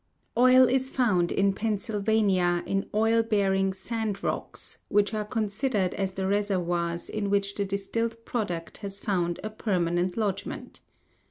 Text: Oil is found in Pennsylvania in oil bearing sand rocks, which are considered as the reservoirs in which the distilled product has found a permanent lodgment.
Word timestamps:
Oil 0.35 0.67
is 0.67 0.89
found 0.89 1.31
in 1.31 1.53
Pennsylvania 1.53 2.63
in 2.65 2.87
oil 2.91 3.21
bearing 3.21 3.71
sand 3.71 4.23
rocks, 4.23 4.79
which 4.87 5.13
are 5.13 5.23
considered 5.23 5.93
as 5.93 6.13
the 6.13 6.25
reservoirs 6.25 7.07
in 7.07 7.29
which 7.29 7.53
the 7.53 7.65
distilled 7.65 8.25
product 8.25 8.77
has 8.77 8.99
found 8.99 9.39
a 9.43 9.51
permanent 9.51 10.17
lodgment. 10.17 10.81